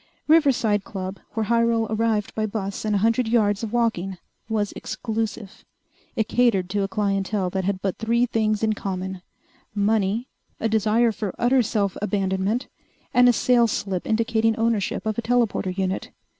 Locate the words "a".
2.95-3.05, 6.81-6.87, 10.59-10.67, 13.29-13.33, 15.19-15.21